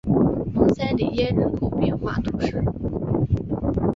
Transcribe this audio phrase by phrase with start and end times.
[0.55, 2.63] 蒙塞里耶人口变化图示